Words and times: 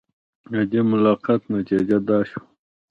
د 0.51 0.55
دې 0.71 0.81
ملاقات 0.91 1.41
نتیجه 1.55 1.97
دا 2.07 2.19
شوه. 2.29 2.43